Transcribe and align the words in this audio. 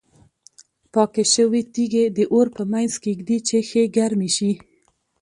پاکې 0.93 1.23
شوې 1.33 1.61
تیږې 1.73 2.05
د 2.17 2.19
اور 2.33 2.47
په 2.55 2.63
منځ 2.71 2.93
کې 3.01 3.11
ږدي 3.19 3.37
چې 3.47 3.57
ښې 3.69 3.83
ګرمې 3.97 4.29
شي. 4.37 4.51